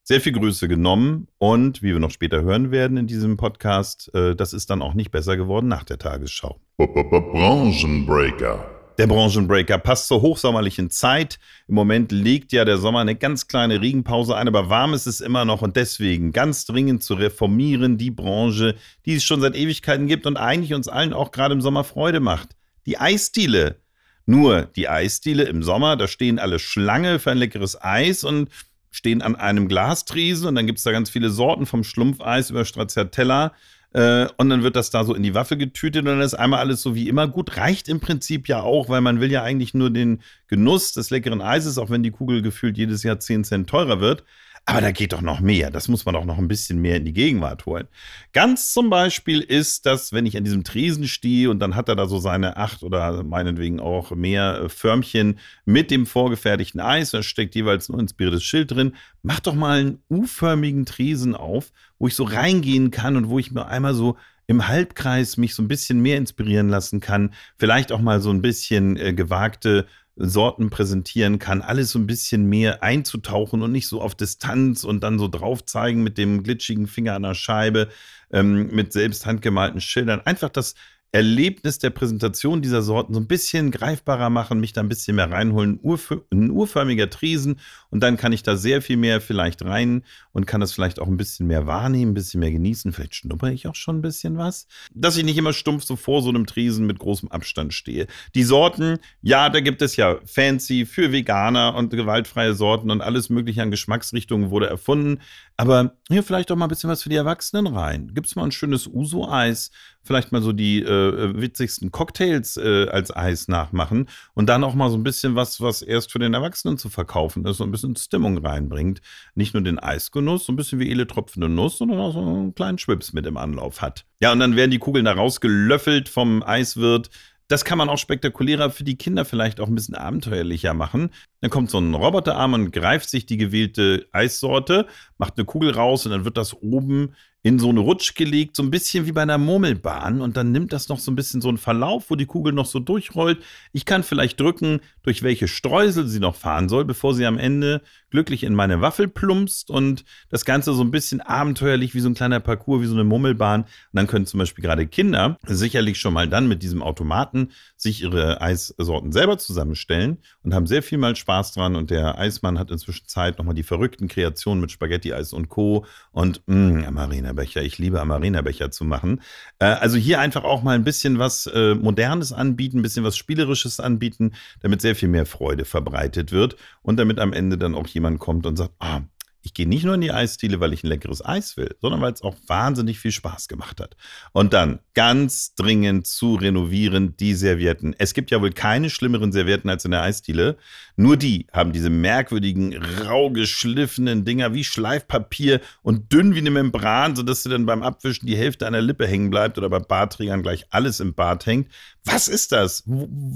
sehr 0.02 0.20
viel 0.20 0.32
Grüße 0.32 0.68
genommen 0.68 1.26
und 1.38 1.82
wie 1.82 1.92
wir 1.92 1.98
noch 1.98 2.12
später 2.12 2.42
hören 2.42 2.70
werden 2.70 2.96
in 2.96 3.08
diesem 3.08 3.36
Podcast, 3.36 4.14
äh, 4.14 4.36
das 4.36 4.52
ist 4.52 4.70
dann 4.70 4.82
auch 4.82 4.94
nicht 4.94 5.10
besser 5.10 5.36
geworden 5.36 5.66
nach 5.66 5.82
der 5.82 5.98
Tagesschau. 5.98 6.60
Branchenbreaker. 6.78 8.75
Der 8.98 9.06
Branchenbreaker 9.06 9.76
passt 9.76 10.08
zur 10.08 10.22
hochsommerlichen 10.22 10.88
Zeit. 10.88 11.38
Im 11.68 11.74
Moment 11.74 12.12
legt 12.12 12.52
ja 12.52 12.64
der 12.64 12.78
Sommer 12.78 13.00
eine 13.00 13.14
ganz 13.14 13.46
kleine 13.46 13.82
Regenpause 13.82 14.34
ein, 14.34 14.48
aber 14.48 14.70
warm 14.70 14.94
ist 14.94 15.06
es 15.06 15.20
immer 15.20 15.44
noch 15.44 15.60
und 15.60 15.76
deswegen 15.76 16.32
ganz 16.32 16.64
dringend 16.64 17.02
zu 17.02 17.12
reformieren 17.14 17.98
die 17.98 18.10
Branche, 18.10 18.74
die 19.04 19.16
es 19.16 19.24
schon 19.24 19.42
seit 19.42 19.54
Ewigkeiten 19.54 20.06
gibt 20.06 20.26
und 20.26 20.38
eigentlich 20.38 20.72
uns 20.72 20.88
allen 20.88 21.12
auch 21.12 21.30
gerade 21.30 21.52
im 21.52 21.60
Sommer 21.60 21.84
Freude 21.84 22.20
macht. 22.20 22.56
Die 22.86 22.98
Eisdiele. 22.98 23.76
Nur 24.24 24.62
die 24.62 24.88
Eisdiele 24.88 25.44
im 25.44 25.62
Sommer, 25.62 25.96
da 25.96 26.08
stehen 26.08 26.38
alle 26.38 26.58
Schlange 26.58 27.18
für 27.18 27.30
ein 27.30 27.38
leckeres 27.38 27.80
Eis 27.80 28.24
und 28.24 28.48
stehen 28.90 29.20
an 29.20 29.36
einem 29.36 29.68
Glastriesen 29.68 30.48
und 30.48 30.54
dann 30.54 30.66
gibt 30.66 30.78
es 30.78 30.84
da 30.84 30.90
ganz 30.90 31.10
viele 31.10 31.28
Sorten 31.28 31.66
vom 31.66 31.84
Schlumpfeis 31.84 32.48
über 32.48 32.64
Stracciatella 32.64 33.52
äh, 33.92 34.26
und 34.36 34.48
dann 34.48 34.62
wird 34.62 34.76
das 34.76 34.90
da 34.90 35.04
so 35.04 35.14
in 35.14 35.22
die 35.22 35.34
Waffe 35.34 35.56
getütet 35.56 36.02
und 36.02 36.06
dann 36.06 36.20
ist 36.20 36.34
einmal 36.34 36.60
alles 36.60 36.82
so 36.82 36.94
wie 36.94 37.08
immer 37.08 37.28
gut. 37.28 37.56
Reicht 37.56 37.88
im 37.88 38.00
Prinzip 38.00 38.48
ja 38.48 38.60
auch, 38.60 38.88
weil 38.88 39.00
man 39.00 39.20
will 39.20 39.30
ja 39.30 39.42
eigentlich 39.42 39.74
nur 39.74 39.90
den 39.90 40.22
Genuss 40.48 40.92
des 40.92 41.10
leckeren 41.10 41.40
Eises, 41.40 41.78
auch 41.78 41.90
wenn 41.90 42.02
die 42.02 42.10
Kugel 42.10 42.42
gefühlt 42.42 42.76
jedes 42.76 43.02
Jahr 43.02 43.18
10 43.18 43.44
Cent 43.44 43.70
teurer 43.70 44.00
wird. 44.00 44.24
Aber 44.68 44.80
da 44.80 44.90
geht 44.90 45.12
doch 45.12 45.20
noch 45.20 45.38
mehr. 45.38 45.70
Das 45.70 45.86
muss 45.86 46.04
man 46.04 46.14
doch 46.14 46.24
noch 46.24 46.38
ein 46.38 46.48
bisschen 46.48 46.80
mehr 46.80 46.96
in 46.96 47.04
die 47.04 47.12
Gegenwart 47.12 47.66
holen. 47.66 47.86
Ganz 48.32 48.72
zum 48.72 48.90
Beispiel 48.90 49.40
ist 49.40 49.86
das, 49.86 50.12
wenn 50.12 50.26
ich 50.26 50.36
an 50.36 50.42
diesem 50.42 50.64
Tresen 50.64 51.06
stehe 51.06 51.50
und 51.50 51.60
dann 51.60 51.76
hat 51.76 51.88
er 51.88 51.94
da 51.94 52.08
so 52.08 52.18
seine 52.18 52.56
acht 52.56 52.82
oder 52.82 53.22
meinetwegen 53.22 53.78
auch 53.78 54.10
mehr 54.10 54.62
äh, 54.64 54.68
Förmchen 54.68 55.38
mit 55.66 55.92
dem 55.92 56.04
vorgefertigten 56.04 56.80
Eis. 56.80 57.12
Da 57.12 57.22
steckt 57.22 57.54
jeweils 57.54 57.88
ein 57.88 58.00
inspiriertes 58.00 58.42
Schild 58.42 58.72
drin. 58.72 58.96
Mach 59.22 59.38
doch 59.38 59.54
mal 59.54 59.78
einen 59.78 60.02
U-förmigen 60.10 60.84
Tresen 60.84 61.36
auf, 61.36 61.70
wo 61.98 62.08
ich 62.08 62.14
so 62.14 62.24
reingehen 62.24 62.90
kann 62.90 63.16
und 63.16 63.28
wo 63.28 63.38
ich 63.38 63.52
mir 63.52 63.66
einmal 63.66 63.94
so 63.94 64.16
im 64.46 64.68
Halbkreis 64.68 65.36
mich 65.36 65.54
so 65.54 65.62
ein 65.62 65.68
bisschen 65.68 66.00
mehr 66.00 66.18
inspirieren 66.18 66.68
lassen 66.68 67.00
kann. 67.00 67.32
Vielleicht 67.58 67.92
auch 67.92 68.00
mal 68.00 68.20
so 68.20 68.30
ein 68.30 68.42
bisschen 68.42 68.96
äh, 68.96 69.12
gewagte 69.12 69.86
Sorten 70.16 70.70
präsentieren 70.70 71.38
kann, 71.38 71.60
alles 71.60 71.90
so 71.90 71.98
ein 71.98 72.06
bisschen 72.06 72.46
mehr 72.46 72.82
einzutauchen 72.82 73.60
und 73.60 73.72
nicht 73.72 73.86
so 73.86 74.00
auf 74.00 74.14
Distanz 74.14 74.82
und 74.82 75.02
dann 75.02 75.18
so 75.18 75.28
drauf 75.28 75.64
zeigen 75.66 76.02
mit 76.02 76.16
dem 76.16 76.42
glitschigen 76.42 76.86
Finger 76.86 77.14
an 77.14 77.22
der 77.22 77.34
Scheibe, 77.34 77.88
ähm, 78.32 78.68
mit 78.74 78.94
selbst 78.94 79.26
handgemalten 79.26 79.80
Schildern. 79.80 80.22
Einfach 80.24 80.48
das 80.48 80.74
Erlebnis 81.12 81.78
der 81.78 81.90
Präsentation 81.90 82.62
dieser 82.62 82.82
Sorten 82.82 83.14
so 83.14 83.20
ein 83.20 83.26
bisschen 83.26 83.70
greifbarer 83.70 84.30
machen, 84.30 84.60
mich 84.60 84.72
da 84.72 84.80
ein 84.82 84.88
bisschen 84.88 85.16
mehr 85.16 85.30
reinholen. 85.30 85.78
Urf 85.82 86.14
ein 86.30 86.50
urförmiger 86.50 87.08
Tresen 87.10 87.60
und 87.96 88.00
dann 88.00 88.18
kann 88.18 88.34
ich 88.34 88.42
da 88.42 88.56
sehr 88.56 88.82
viel 88.82 88.98
mehr 88.98 89.22
vielleicht 89.22 89.64
rein 89.64 90.02
und 90.32 90.46
kann 90.46 90.60
das 90.60 90.72
vielleicht 90.72 91.00
auch 91.00 91.06
ein 91.06 91.16
bisschen 91.16 91.46
mehr 91.46 91.66
wahrnehmen, 91.66 92.10
ein 92.10 92.14
bisschen 92.14 92.40
mehr 92.40 92.50
genießen. 92.50 92.92
Vielleicht 92.92 93.14
schnuppere 93.14 93.54
ich 93.54 93.66
auch 93.68 93.74
schon 93.74 93.96
ein 93.96 94.02
bisschen 94.02 94.36
was. 94.36 94.66
Dass 94.92 95.16
ich 95.16 95.24
nicht 95.24 95.38
immer 95.38 95.54
stumpf 95.54 95.84
so 95.84 95.96
vor 95.96 96.20
so 96.20 96.28
einem 96.28 96.44
Tresen 96.44 96.86
mit 96.86 96.98
großem 96.98 97.30
Abstand 97.30 97.72
stehe. 97.72 98.06
Die 98.34 98.42
Sorten, 98.42 98.98
ja, 99.22 99.48
da 99.48 99.60
gibt 99.60 99.80
es 99.80 99.96
ja 99.96 100.18
fancy 100.26 100.84
für 100.84 101.10
Veganer 101.10 101.74
und 101.74 101.88
gewaltfreie 101.88 102.52
Sorten 102.52 102.90
und 102.90 103.00
alles 103.00 103.30
mögliche 103.30 103.62
an 103.62 103.70
Geschmacksrichtungen 103.70 104.50
wurde 104.50 104.66
erfunden. 104.66 105.22
Aber 105.56 105.96
hier 106.08 106.22
vielleicht 106.22 106.52
auch 106.52 106.56
mal 106.56 106.66
ein 106.66 106.68
bisschen 106.68 106.90
was 106.90 107.02
für 107.02 107.08
die 107.08 107.16
Erwachsenen 107.16 107.66
rein. 107.66 108.12
Gibt 108.12 108.26
es 108.26 108.36
mal 108.36 108.44
ein 108.44 108.52
schönes 108.52 108.86
Uso-Eis, 108.86 109.70
vielleicht 110.02 110.32
mal 110.32 110.42
so 110.42 110.52
die 110.52 110.82
äh, 110.82 111.40
witzigsten 111.40 111.90
Cocktails 111.90 112.58
äh, 112.58 112.88
als 112.90 113.14
Eis 113.14 113.48
nachmachen 113.48 114.08
und 114.34 114.50
dann 114.50 114.64
auch 114.64 114.74
mal 114.74 114.90
so 114.90 114.96
ein 114.96 115.02
bisschen 115.02 115.34
was, 115.34 115.62
was 115.62 115.80
erst 115.80 116.12
für 116.12 116.18
den 116.18 116.34
Erwachsenen 116.34 116.76
zu 116.76 116.90
verkaufen 116.90 117.44
ist, 117.46 117.56
so 117.56 117.64
ein 117.64 117.70
bisschen 117.70 117.85
Stimmung 117.94 118.38
reinbringt. 118.38 119.00
Nicht 119.34 119.54
nur 119.54 119.62
den 119.62 119.78
Eisgenuss, 119.78 120.46
so 120.46 120.52
ein 120.52 120.56
bisschen 120.56 120.80
wie 120.80 120.90
ele 120.90 121.06
tropfende 121.06 121.48
Nuss, 121.48 121.78
sondern 121.78 122.00
auch 122.00 122.12
so 122.12 122.20
einen 122.20 122.54
kleinen 122.54 122.78
Schwips 122.78 123.12
mit 123.12 123.26
im 123.26 123.36
Anlauf 123.36 123.82
hat. 123.82 124.04
Ja, 124.20 124.32
und 124.32 124.40
dann 124.40 124.56
werden 124.56 124.70
die 124.70 124.78
Kugeln 124.78 125.04
da 125.04 125.12
rausgelöffelt 125.12 126.08
vom 126.08 126.42
Eiswirt. 126.42 127.10
Das 127.48 127.64
kann 127.64 127.78
man 127.78 127.88
auch 127.88 127.98
spektakulärer 127.98 128.70
für 128.70 128.82
die 128.82 128.96
Kinder 128.96 129.24
vielleicht 129.24 129.60
auch 129.60 129.68
ein 129.68 129.74
bisschen 129.76 129.94
abenteuerlicher 129.94 130.74
machen. 130.74 131.10
Dann 131.40 131.50
kommt 131.50 131.70
so 131.70 131.78
ein 131.78 131.94
Roboterarm 131.94 132.54
und 132.54 132.70
greift 132.72 133.10
sich 133.10 133.26
die 133.26 133.36
gewählte 133.36 134.06
Eissorte, 134.12 134.86
macht 135.18 135.34
eine 135.36 135.44
Kugel 135.44 135.70
raus 135.70 136.06
und 136.06 136.12
dann 136.12 136.24
wird 136.24 136.36
das 136.36 136.54
oben 136.54 137.14
in 137.46 137.60
so 137.60 137.68
einen 137.68 137.78
Rutsch 137.78 138.16
gelegt, 138.16 138.56
so 138.56 138.62
ein 138.64 138.72
bisschen 138.72 139.06
wie 139.06 139.12
bei 139.12 139.22
einer 139.22 139.38
Murmelbahn. 139.38 140.20
Und 140.20 140.36
dann 140.36 140.50
nimmt 140.50 140.72
das 140.72 140.88
noch 140.88 140.98
so 140.98 141.12
ein 141.12 141.14
bisschen 141.14 141.40
so 141.40 141.48
einen 141.48 141.58
Verlauf, 141.58 142.10
wo 142.10 142.16
die 142.16 142.26
Kugel 142.26 142.52
noch 142.52 142.66
so 142.66 142.80
durchrollt. 142.80 143.38
Ich 143.72 143.84
kann 143.84 144.02
vielleicht 144.02 144.40
drücken, 144.40 144.80
durch 145.04 145.22
welche 145.22 145.46
Streusel 145.46 146.08
sie 146.08 146.18
noch 146.18 146.34
fahren 146.34 146.68
soll, 146.68 146.84
bevor 146.84 147.14
sie 147.14 147.24
am 147.24 147.38
Ende 147.38 147.82
glücklich 148.10 148.42
in 148.42 148.52
meine 148.52 148.80
Waffel 148.80 149.06
plumpst 149.06 149.70
und 149.70 150.04
das 150.28 150.44
Ganze 150.44 150.72
so 150.74 150.82
ein 150.82 150.90
bisschen 150.90 151.20
abenteuerlich 151.20 151.94
wie 151.94 152.00
so 152.00 152.08
ein 152.08 152.14
kleiner 152.14 152.40
Parcours, 152.40 152.82
wie 152.82 152.86
so 152.86 152.94
eine 152.94 153.04
Murmelbahn. 153.04 153.60
Und 153.62 153.70
dann 153.92 154.08
können 154.08 154.26
zum 154.26 154.38
Beispiel 154.38 154.64
gerade 154.64 154.88
Kinder 154.88 155.36
sicherlich 155.46 156.00
schon 156.00 156.14
mal 156.14 156.28
dann 156.28 156.48
mit 156.48 156.64
diesem 156.64 156.82
Automaten 156.82 157.52
sich 157.76 158.02
ihre 158.02 158.40
Eissorten 158.40 159.12
selber 159.12 159.38
zusammenstellen 159.38 160.18
und 160.42 160.52
haben 160.52 160.66
sehr 160.66 160.82
viel 160.82 160.98
mal 160.98 161.14
Spaß 161.14 161.25
dran. 161.26 161.76
Und 161.76 161.90
der 161.90 162.18
Eismann 162.18 162.58
hat 162.58 162.70
inzwischen 162.70 163.06
Zeit, 163.06 163.38
nochmal 163.38 163.54
die 163.54 163.62
verrückten 163.62 164.08
Kreationen 164.08 164.60
mit 164.60 164.70
Spaghetti-Eis 164.70 165.32
und 165.32 165.48
Co. 165.48 165.84
und 166.12 166.42
mh, 166.46 166.86
Amarena-Becher. 166.86 167.62
Ich 167.62 167.78
liebe 167.78 168.00
Amarena-Becher 168.00 168.70
zu 168.70 168.84
machen. 168.84 169.20
Äh, 169.58 169.66
also 169.66 169.96
hier 169.96 170.20
einfach 170.20 170.44
auch 170.44 170.62
mal 170.62 170.74
ein 170.74 170.84
bisschen 170.84 171.18
was 171.18 171.46
äh, 171.46 171.74
Modernes 171.74 172.32
anbieten, 172.32 172.78
ein 172.78 172.82
bisschen 172.82 173.04
was 173.04 173.16
Spielerisches 173.16 173.80
anbieten, 173.80 174.32
damit 174.60 174.80
sehr 174.80 174.96
viel 174.96 175.08
mehr 175.08 175.26
Freude 175.26 175.64
verbreitet 175.64 176.32
wird 176.32 176.56
und 176.82 176.98
damit 176.98 177.18
am 177.18 177.32
Ende 177.32 177.58
dann 177.58 177.74
auch 177.74 177.86
jemand 177.88 178.18
kommt 178.18 178.46
und 178.46 178.56
sagt, 178.56 178.72
ah, 178.78 179.02
ich 179.46 179.54
gehe 179.54 179.68
nicht 179.68 179.84
nur 179.84 179.94
in 179.94 180.00
die 180.00 180.10
Eisdiele, 180.10 180.58
weil 180.58 180.72
ich 180.72 180.82
ein 180.82 180.88
leckeres 180.88 181.24
Eis 181.24 181.56
will, 181.56 181.76
sondern 181.80 182.00
weil 182.00 182.12
es 182.12 182.20
auch 182.20 182.34
wahnsinnig 182.48 182.98
viel 182.98 183.12
Spaß 183.12 183.46
gemacht 183.46 183.80
hat. 183.80 183.96
Und 184.32 184.52
dann 184.52 184.80
ganz 184.92 185.54
dringend 185.54 186.08
zu 186.08 186.34
renovieren 186.34 187.16
die 187.16 187.32
Servietten. 187.32 187.94
Es 187.96 188.12
gibt 188.12 188.32
ja 188.32 188.40
wohl 188.40 188.50
keine 188.50 188.90
schlimmeren 188.90 189.30
Servietten 189.30 189.70
als 189.70 189.84
in 189.84 189.92
der 189.92 190.02
Eisdiele. 190.02 190.56
Nur 190.96 191.16
die 191.16 191.46
haben 191.52 191.72
diese 191.72 191.90
merkwürdigen, 191.90 192.76
rau 193.04 193.30
geschliffenen 193.30 194.24
Dinger 194.24 194.52
wie 194.52 194.64
Schleifpapier 194.64 195.60
und 195.82 196.12
dünn 196.12 196.34
wie 196.34 196.38
eine 196.38 196.50
Membran, 196.50 197.14
sodass 197.14 197.44
sie 197.44 197.48
dann 197.48 197.66
beim 197.66 197.84
Abwischen 197.84 198.26
die 198.26 198.36
Hälfte 198.36 198.68
der 198.68 198.82
Lippe 198.82 199.06
hängen 199.06 199.30
bleibt 199.30 199.58
oder 199.58 199.68
bei 199.68 199.78
Barträgern 199.78 200.42
gleich 200.42 200.66
alles 200.70 200.98
im 200.98 201.14
Bart 201.14 201.46
hängt. 201.46 201.70
Was 202.04 202.28
ist 202.28 202.52
das? 202.52 202.84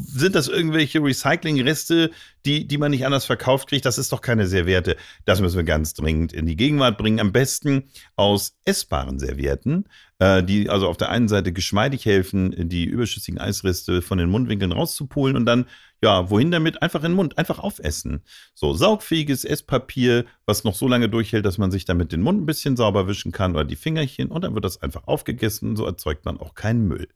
Sind 0.07 0.35
das 0.35 0.49
irgendwelche 0.49 1.03
Recyclingreste, 1.03 2.11
die, 2.47 2.67
die 2.67 2.79
man 2.79 2.91
nicht 2.91 3.05
anders 3.05 3.25
verkauft 3.25 3.69
kriegt? 3.69 3.85
Das 3.85 3.99
ist 3.99 4.13
doch 4.13 4.21
keine 4.21 4.47
Serviette. 4.47 4.97
Das 5.25 5.41
müssen 5.41 5.57
wir 5.57 5.65
ganz 5.65 5.93
dringend 6.01 6.33
in 6.33 6.47
die 6.47 6.57
Gegenwart 6.57 6.99
bringen. 6.99 7.21
Am 7.21 7.33
besten 7.33 7.91
aus 8.17 8.57
essbaren 8.65 9.19
Servietten, 9.19 9.89
äh, 10.19 10.43
die 10.43 10.69
also 10.69 10.89
auf 10.89 10.97
der 10.97 11.11
einen 11.11 11.29
Seite 11.29 11.53
geschmeidig 11.53 12.07
helfen, 12.07 12.69
die 12.69 12.85
überschüssigen 12.85 13.41
Eisreste 13.41 14.03
von 14.03 14.19
den 14.19 14.31
Mundwinkeln 14.31 14.73
rauszupulen 14.73 15.37
und 15.37 15.47
dann, 15.47 15.67
ja, 16.03 16.31
wohin 16.31 16.51
damit? 16.51 16.83
Einfach 16.83 17.01
in 17.05 17.13
den 17.13 17.17
Mund, 17.17 17.39
einfach 17.39 17.59
aufessen. 17.59 18.23
So, 18.55 18.75
saugfähiges 18.75 19.45
Esspapier, 19.45 20.25
was 20.47 20.65
noch 20.65 20.75
so 20.75 20.89
lange 20.89 21.09
durchhält, 21.09 21.45
dass 21.45 21.59
man 21.59 21.71
sich 21.71 21.85
damit 21.85 22.13
den 22.13 22.23
Mund 22.23 22.43
ein 22.43 22.47
bisschen 22.47 22.77
sauber 22.77 23.07
wischen 23.07 23.33
kann 23.33 23.53
oder 23.53 23.65
die 23.65 23.77
Fingerchen 23.77 24.29
und 24.29 24.43
dann 24.43 24.55
wird 24.55 24.65
das 24.65 24.83
einfach 24.83 25.07
aufgegessen. 25.07 25.77
So 25.77 25.85
erzeugt 25.87 26.25
man 26.25 26.39
auch 26.39 26.55
keinen 26.55 26.89
Müll. 26.89 27.09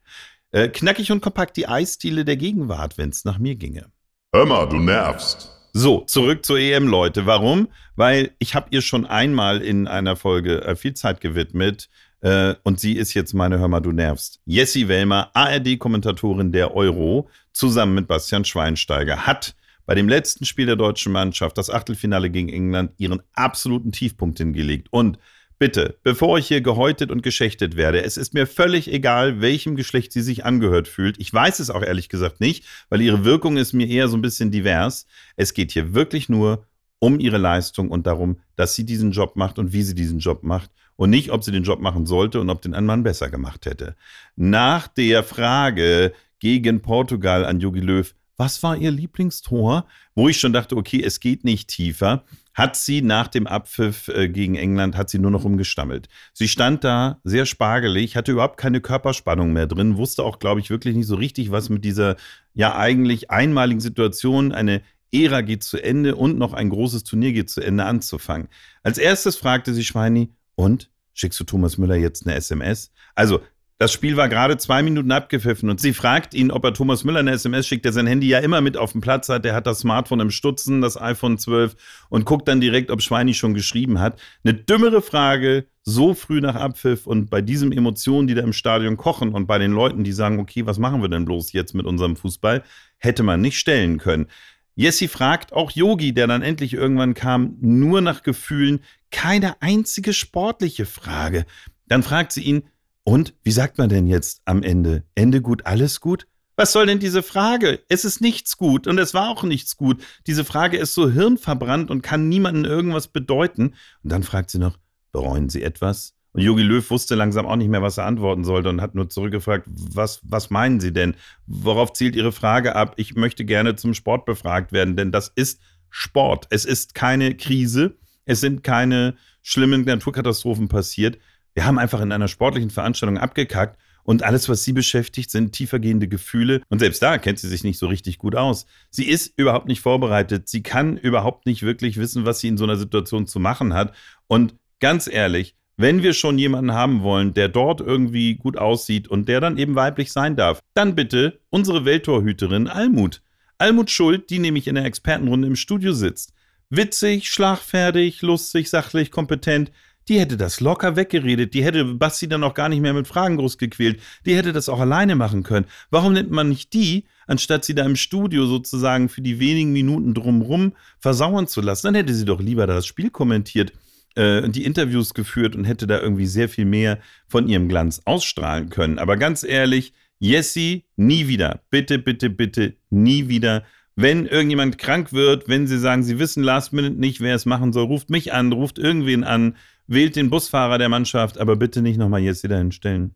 Äh, 0.53 0.69
knackig 0.69 1.11
und 1.11 1.21
kompakt 1.21 1.57
die 1.57 1.67
Eisdiele 1.67 2.25
der 2.25 2.37
Gegenwart, 2.37 2.97
wenn 2.97 3.09
es 3.09 3.25
nach 3.25 3.39
mir 3.39 3.57
ginge. 3.57 3.87
Hör 4.33 4.47
mal, 4.47 4.69
du 4.69 4.79
nervst. 4.79 5.51
So, 5.77 6.03
zurück 6.03 6.47
zur 6.47 6.61
EM, 6.61 6.87
Leute. 6.87 7.27
Warum? 7.27 7.67
Weil 7.97 8.31
ich 8.39 8.55
habe 8.55 8.69
ihr 8.71 8.81
schon 8.81 9.07
einmal 9.07 9.61
in 9.61 9.89
einer 9.89 10.15
Folge 10.15 10.63
äh, 10.63 10.77
viel 10.77 10.95
Zeit 10.95 11.21
gewidmet 11.21 11.89
äh, 12.21 12.55
und 12.63 12.79
sie 12.79 12.93
ist 12.93 13.13
jetzt 13.15 13.35
meine 13.35 13.59
Hör 13.59 13.67
mal, 13.67 13.81
du 13.81 13.91
nervst. 13.91 14.41
Jessie 14.47 14.87
Wellmer, 14.87 15.33
ARD-Kommentatorin 15.35 16.53
der 16.53 16.77
Euro, 16.77 17.29
zusammen 17.53 17.97
mit 17.97 18.07
Bastian 18.07 18.45
Schweinsteiger, 18.45 19.27
hat 19.27 19.57
bei 19.85 19.97
dem 19.97 20.09
letzten 20.09 20.45
Spiel 20.45 20.67
der 20.67 20.77
deutschen 20.77 21.11
Mannschaft, 21.11 21.59
das 21.59 21.71
Achtelfinale 21.71 22.31
gegen 22.31 22.51
England, 22.51 22.93
ihren 22.99 23.21
absoluten 23.33 23.91
Tiefpunkt 23.91 24.39
hingelegt. 24.39 24.87
Und 24.93 25.19
Bitte, 25.59 25.99
bevor 26.03 26.39
ich 26.39 26.49
hier 26.49 26.61
gehäutet 26.61 27.11
und 27.11 27.23
geschächtet 27.23 27.77
werde, 27.77 28.03
es 28.03 28.17
ist 28.17 28.35
mir 28.35 28.47
völlig 28.47 28.93
egal, 28.93 29.41
welchem 29.41 29.77
Geschlecht 29.77 30.13
sie 30.13 30.23
sich 30.23 30.45
angehört 30.45 30.89
fühlt. 30.89 31.19
Ich 31.19 31.33
weiß 31.33 31.61
es 31.61 31.71
auch 31.71 31.83
ehrlich 31.83 32.09
gesagt 32.09 32.41
nicht, 32.41 32.65
weil 32.89 33.01
ihre 33.01 33.25
Wirkung 33.25 33.57
ist 33.57 33.73
mir 33.73 33.89
eher 33.89 34.09
so 34.09 34.17
ein 34.17 34.23
bisschen 34.23 34.51
divers. 34.51 35.07
Es 35.37 35.55
geht 35.55 35.71
hier 35.71 35.95
wirklich 35.95 36.29
nur 36.29 36.67
um 36.99 37.21
ihre 37.21 37.39
Leistung 37.39 37.91
und 37.91 38.07
darum, 38.07 38.41
dass 38.57 38.75
sie 38.75 38.85
diesen 38.85 39.13
Job 39.13 39.37
macht 39.37 39.59
und 39.59 39.73
wie 39.73 39.83
sie 39.83 39.95
diesen 39.95 40.19
Job 40.19 40.43
macht 40.43 40.71
und 40.97 41.11
nicht, 41.11 41.31
ob 41.31 41.45
sie 41.45 41.53
den 41.53 41.63
Job 41.65 41.81
machen 41.81 42.07
sollte 42.07 42.41
und 42.41 42.51
ob 42.51 42.63
den 42.63 42.75
ein 42.75 42.87
Mann 42.87 43.03
besser 43.03 43.31
gemacht 43.31 43.67
hätte. 43.67 43.95
Nach 44.37 44.89
der 44.89 45.23
Frage 45.23 46.13
gegen 46.41 46.83
Portugal 46.83 47.45
an 47.45 47.61
Jogi 47.61 47.81
Löw, 47.81 48.13
was 48.37 48.63
war 48.63 48.77
ihr 48.77 48.91
Lieblingstor? 48.91 49.87
Wo 50.15 50.29
ich 50.29 50.39
schon 50.39 50.53
dachte, 50.53 50.77
okay, 50.77 51.03
es 51.03 51.21
geht 51.21 51.45
nicht 51.45 51.69
tiefer, 51.69 52.25
hat 52.53 52.77
sie 52.77 53.03
nach 53.03 53.29
dem 53.29 53.47
Abpfiff 53.47 54.09
äh, 54.09 54.29
gegen 54.29 54.55
England, 54.55 54.97
hat 54.97 55.11
sie 55.11 55.19
nur 55.19 55.31
noch 55.31 55.45
rumgestammelt. 55.45 56.09
Sie 56.33 56.49
stand 56.49 56.85
da 56.85 57.21
sehr 57.25 57.47
spargelig, 57.47 58.17
hatte 58.17 58.33
überhaupt 58.33 58.59
keine 58.59 58.81
Körperspannung 58.81 59.53
mehr 59.53 59.67
drin, 59.67 59.97
wusste 59.97 60.23
auch, 60.23 60.39
glaube 60.39 60.61
ich, 60.61 60.71
wirklich 60.71 60.95
nicht 60.95 61.07
so 61.07 61.17
richtig, 61.17 61.51
was 61.51 61.69
mit 61.69 61.85
dieser 61.85 62.17
ja 62.53 62.77
eigentlich 62.77 63.31
einmaligen 63.31 63.81
Situation, 63.81 64.53
eine 64.53 64.83
Ära 65.13 65.43
geht 65.43 65.63
zu 65.63 65.83
Ende 65.83 66.17
und 66.17 66.39
noch 66.39 66.53
ein 66.53 66.71
großes 66.71 67.05
Turnier 67.05 67.33
geht 67.33 67.51
zu 67.51 67.61
Ende 67.61 67.85
anzufangen. 67.85 68.49
Als 68.83 68.99
erstes 68.99 69.37
fragte 69.37 69.73
sie 69.75 69.85
Schweini, 69.85 70.31
und? 70.57 70.91
Schickst 71.13 71.39
du 71.39 71.45
Thomas 71.45 71.79
Müller 71.79 71.95
jetzt 71.95 72.27
eine 72.27 72.35
SMS? 72.35 72.91
Also, 73.15 73.41
das 73.79 73.93
Spiel 73.93 74.17
war 74.17 74.29
gerade 74.29 74.57
zwei 74.57 74.85
Minuten 74.85 75.11
abgepfiffen 75.11 75.69
und 75.69 75.81
sie 75.81 75.93
fragt 75.93 76.33
ihn, 76.33 76.53
ob 76.53 76.65
er 76.65 76.73
Thomas 76.73 77.03
Müller 77.03 77.19
eine 77.19 77.33
SMS 77.33 77.67
schickt, 77.67 77.85
der 77.85 77.93
sein 77.93 78.07
Handy 78.07 78.29
ja 78.29 78.39
immer 78.39 78.61
mit 78.61 78.77
auf 78.77 78.93
dem 78.93 79.01
Platz 79.01 79.29
hat. 79.29 79.45
Der 79.45 79.55
hat 79.55 79.67
das 79.67 79.81
Smartphone 79.81 80.21
im 80.21 80.31
Stutzen, 80.31 80.81
das 80.81 81.01
iPhone 81.01 81.39
12 81.39 81.75
und 82.09 82.25
guckt 82.25 82.47
dann 82.47 82.61
direkt, 82.61 82.93
ob 82.93 83.03
Schweini 83.03 83.35
schon 83.35 83.53
geschrieben 83.53 83.99
hat. 83.99 84.21
Eine 84.45 84.55
dümmere 84.55 85.03
Frage, 85.03 85.67
so 85.83 86.15
früh 86.15 86.41
nach 86.41 86.55
Abpfiff 86.55 87.07
und 87.07 87.31
bei 87.31 87.43
diesen 87.43 87.73
Emotionen, 87.73 88.29
die 88.29 88.35
da 88.35 88.43
im 88.43 88.53
Stadion 88.53 88.97
kochen 88.97 89.35
und 89.35 89.47
bei 89.47 89.59
den 89.59 89.73
Leuten, 89.73 90.05
die 90.05 90.13
sagen, 90.13 90.39
okay, 90.39 90.65
was 90.67 90.79
machen 90.79 91.03
wir 91.03 91.09
denn 91.09 91.25
bloß 91.25 91.53
jetzt 91.53 91.75
mit 91.75 91.85
unserem 91.85 92.15
Fußball, 92.15 92.63
hätte 92.99 93.25
man 93.25 93.41
nicht 93.41 93.59
stellen 93.59 93.99
können. 93.99 94.29
Jessie 94.77 95.09
fragt 95.09 95.53
auch 95.53 95.73
Yogi, 95.73 96.15
der 96.15 96.29
dann 96.29 96.43
endlich 96.43 96.75
irgendwann 96.75 97.15
kam, 97.15 97.57
nur 97.61 98.01
nach 98.01 98.23
Gefühlen, 98.23 98.81
keine 99.11 99.61
einzige 99.61 100.13
sportliche 100.13 100.87
Frage. 100.87 101.45
Dann 101.87 102.03
fragt 102.03 102.33
sie 102.33 102.43
ihn, 102.43 102.63
und 103.05 103.35
wie 103.43 103.53
sagt 103.53 103.79
man 103.79 103.89
denn 103.89 104.07
jetzt 104.07 104.43
am 104.45 104.63
Ende? 104.63 105.05
Ende 105.15 105.41
gut, 105.41 105.67
alles 105.67 106.01
gut? 106.01 106.27
Was 106.57 106.73
soll 106.73 106.87
denn 106.87 107.01
diese 107.01 107.23
Frage? 107.23 107.81
Es 107.89 108.05
ist 108.05 108.21
nichts 108.21 108.57
gut 108.57 108.87
und 108.87 108.99
es 108.99 109.13
war 109.13 109.29
auch 109.29 109.43
nichts 109.43 109.77
gut. 109.77 110.03
Diese 110.27 110.45
Frage 110.45 110.77
ist 110.77 110.95
so 110.95 111.11
hirnverbrannt 111.11 111.91
und 111.91 112.03
kann 112.03 112.29
niemandem 112.29 112.65
irgendwas 112.65 113.09
bedeuten. 113.09 113.75
Und 114.03 114.13
dann 114.13 114.23
fragt 114.23 114.51
sie 114.51 114.59
noch, 114.59 114.79
bereuen 115.13 115.49
Sie 115.49 115.63
etwas? 115.63 116.15
Und 116.33 116.43
Jogi 116.43 116.63
Löw 116.63 116.89
wusste 116.91 117.15
langsam 117.15 117.47
auch 117.47 117.57
nicht 117.57 117.69
mehr, 117.69 117.83
was 117.83 117.99
er 117.99 118.07
antworten 118.07 118.45
sollte 118.45 118.69
und 118.69 118.81
hat 118.81 118.95
nur 118.95 119.09
zurückgefragt, 119.09 119.67
was, 119.69 120.21
was 120.25 120.51
meinen 120.51 120.81
Sie 120.81 120.93
denn? 120.93 121.17
Worauf 121.47 121.93
zielt 121.93 122.17
Ihre 122.17 122.33
Frage 122.33 122.75
ab? 122.75 122.95
Ich 122.97 123.15
möchte 123.15 123.45
gerne 123.45 123.77
zum 123.77 123.95
Sport 123.95 124.25
befragt 124.25 124.73
werden, 124.73 124.97
denn 124.97 125.13
das 125.13 125.31
ist 125.35 125.61
Sport. 125.91 126.47
Es 126.51 126.65
ist 126.65 126.95
keine 126.95 127.37
Krise. 127.37 127.97
Es 128.25 128.41
sind 128.41 128.65
keine 128.65 129.15
schlimmen 129.43 129.85
Naturkatastrophen 129.85 130.69
passiert. 130.69 131.19
Wir 131.55 131.65
haben 131.65 131.79
einfach 131.79 132.01
in 132.01 132.13
einer 132.13 132.29
sportlichen 132.29 132.71
Veranstaltung 132.71 133.19
abgekackt 133.19 133.79
und 134.03 134.23
alles, 134.23 134.49
was 134.49 134.65
sie 134.65 134.73
beschäftigt, 134.73 135.31
sind 135.31 135.53
tiefergehende 135.53 136.09
Gefühle. 136.09 136.61
Und 136.69 136.81
selbst 136.81 137.03
da 137.03 137.17
kennt 137.17 137.39
sie 137.39 137.49
sich 137.49 137.65
nicht 137.65 137.79
so 137.79 137.87
richtig 137.87 138.19
gut 138.19 138.37
aus. 138.37 138.67
Sie 138.91 139.05
ist 139.09 139.33
überhaupt 139.37 139.67
nicht 139.67 139.81
vorbereitet. 139.81 140.49
Sie 140.49 140.63
kann 140.63 140.97
überhaupt 140.99 141.47
nicht 141.47 141.63
wirklich 141.63 141.97
wissen, 141.97 142.27
was 142.27 142.41
sie 142.41 142.49
in 142.49 142.59
so 142.59 142.65
einer 142.65 142.77
Situation 142.77 143.27
zu 143.27 143.41
machen 143.41 143.73
hat. 143.73 143.95
Und 144.27 144.57
ganz 144.81 145.07
ehrlich, 145.07 145.55
wenn 145.77 146.03
wir 146.03 146.13
schon 146.13 146.39
jemanden 146.39 146.73
haben 146.73 147.03
wollen, 147.03 147.35
der 147.35 147.49
dort 147.49 147.81
irgendwie 147.81 148.35
gut 148.35 148.59
aussieht 148.59 149.09
und 149.09 149.29
der 149.29 149.41
dann 149.41 149.59
eben 149.59 149.75
weiblich 149.75 150.13
sein 150.13 150.37
darf, 150.37 150.61
dann 150.75 150.95
bitte 150.95 151.41
unsere 151.51 151.85
Welttorhüterin 151.85 152.69
Almut. 152.69 153.23
Almut 153.59 153.91
Schuld, 153.91 154.29
die 154.31 154.39
nämlich 154.39 154.69
in 154.69 154.75
der 154.75 154.85
Expertenrunde 154.85 155.49
im 155.49 155.57
Studio 155.57 155.93
sitzt. 155.93 156.35
Witzig, 156.69 157.31
schlagfertig, 157.31 158.23
lustig, 158.23 158.69
sachlich, 158.69 159.11
kompetent 159.11 159.71
die 160.09 160.21
hätte 160.21 160.37
das 160.37 160.61
locker 160.61 160.97
weggeredet. 160.97 161.55
Die 161.55 161.65
hätte 161.65 161.85
Basti 161.85 162.29
dann 162.29 162.45
auch 162.45 162.55
gar 162.55 162.69
nicht 162.69 162.81
mehr 162.81 162.93
mit 162.93 163.07
Fragen 163.07 163.37
groß 163.37 163.59
gequält. 163.59 164.01
Die 164.27 164.37
hätte 164.37 164.53
das 164.53 164.69
auch 164.69 164.81
alleine 164.81 165.15
machen 165.17 165.43
können. 165.43 165.67
Warum 165.91 166.13
nimmt 166.13 166.31
man 166.31 166.49
nicht 166.49 166.73
die, 166.75 167.05
anstatt 167.27 167.65
sie 167.65 167.75
da 167.75 167.85
im 167.85 167.97
Studio 167.97 168.47
sozusagen 168.47 169.09
für 169.09 169.23
die 169.23 169.39
wenigen 169.39 169.73
Minuten 169.73 170.15
drumrum 170.15 170.73
versauern 170.99 171.47
zu 171.47 171.61
lassen? 171.61 171.89
Dann 171.89 171.95
hätte 171.95 172.15
sie 172.15 172.25
doch 172.25 172.41
lieber 172.41 172.67
das 172.67 172.87
Spiel 172.87 173.11
kommentiert 173.11 173.73
äh, 174.17 174.43
und 174.43 174.57
die 174.57 174.65
Interviews 174.65 175.15
geführt 175.15 175.57
und 175.57 175.65
hätte 175.65 175.87
da 175.87 176.01
irgendwie 176.01 176.27
sehr 176.27 176.49
viel 176.49 176.67
mehr 176.67 176.99
von 177.27 177.49
ihrem 177.49 177.69
Glanz 177.69 178.03
ausstrahlen 178.05 178.69
können. 178.69 178.99
Aber 178.99 179.17
ganz 179.17 179.43
ehrlich, 179.43 179.93
Jessie, 180.19 180.85
nie 180.97 181.29
wieder. 181.29 181.63
Bitte, 181.71 181.99
bitte, 181.99 182.31
bitte, 182.31 182.77
nie 182.91 183.29
wieder. 183.29 183.65
Wenn 183.97 184.27
irgendjemand 184.27 184.79
krank 184.79 185.13
wird, 185.13 185.49
wenn 185.49 185.67
sie 185.67 185.79
sagen, 185.79 186.03
sie 186.03 186.19
wissen 186.19 186.43
last 186.43 186.73
minute 186.73 186.99
nicht, 186.99 187.21
wer 187.21 187.35
es 187.35 187.47
machen 187.47 187.73
soll, 187.73 187.85
ruft 187.85 188.11
mich 188.11 188.33
an, 188.33 188.53
ruft 188.53 188.79
irgendwen 188.79 189.23
an 189.23 189.57
Wählt 189.87 190.17
den 190.17 190.31
Busfahrer 190.31 190.79
der 190.79 190.89
Mannschaft, 190.89 191.39
aber 191.39 191.57
bitte 191.57 191.83
nicht 191.83 191.99
nochmal 191.99 192.23
jetzt 192.23 192.43
wieder 192.43 192.59
hinstellen. 192.59 193.15